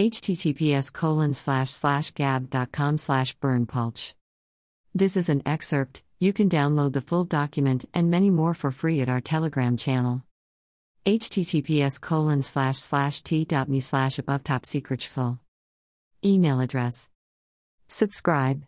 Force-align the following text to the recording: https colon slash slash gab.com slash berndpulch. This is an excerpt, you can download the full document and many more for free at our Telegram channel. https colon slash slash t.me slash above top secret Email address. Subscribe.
https 0.00 0.90
colon 0.90 1.34
slash 1.34 1.68
slash 1.68 2.12
gab.com 2.12 2.96
slash 2.96 3.36
berndpulch. 3.36 4.14
This 4.94 5.14
is 5.14 5.28
an 5.28 5.42
excerpt, 5.44 6.02
you 6.18 6.32
can 6.32 6.48
download 6.48 6.94
the 6.94 7.02
full 7.02 7.24
document 7.24 7.84
and 7.92 8.10
many 8.10 8.30
more 8.30 8.54
for 8.54 8.70
free 8.70 9.02
at 9.02 9.10
our 9.10 9.20
Telegram 9.20 9.76
channel. 9.76 10.22
https 11.04 12.00
colon 12.00 12.40
slash 12.40 12.78
slash 12.78 13.22
t.me 13.22 13.80
slash 13.80 14.18
above 14.18 14.42
top 14.42 14.64
secret 14.64 15.02
Email 16.24 16.60
address. 16.60 17.10
Subscribe. 17.88 18.64